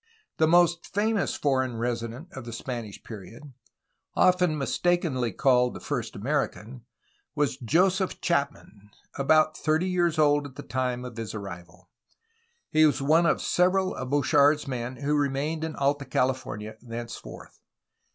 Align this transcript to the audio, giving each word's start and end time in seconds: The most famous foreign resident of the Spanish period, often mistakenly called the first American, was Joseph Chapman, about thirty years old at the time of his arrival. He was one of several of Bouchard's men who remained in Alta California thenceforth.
The 0.37 0.47
most 0.47 0.87
famous 0.87 1.35
foreign 1.35 1.77
resident 1.77 2.29
of 2.33 2.43
the 2.43 2.51
Spanish 2.53 3.03
period, 3.03 3.53
often 4.15 4.57
mistakenly 4.57 5.31
called 5.31 5.75
the 5.75 5.79
first 5.79 6.15
American, 6.15 6.85
was 7.35 7.57
Joseph 7.57 8.19
Chapman, 8.19 8.89
about 9.19 9.55
thirty 9.55 9.87
years 9.87 10.17
old 10.17 10.47
at 10.47 10.55
the 10.55 10.63
time 10.63 11.05
of 11.05 11.17
his 11.17 11.35
arrival. 11.35 11.91
He 12.71 12.83
was 12.83 12.99
one 12.99 13.27
of 13.27 13.43
several 13.43 13.93
of 13.93 14.09
Bouchard's 14.09 14.67
men 14.67 14.95
who 14.95 15.15
remained 15.15 15.63
in 15.63 15.75
Alta 15.75 16.05
California 16.05 16.77
thenceforth. 16.81 17.61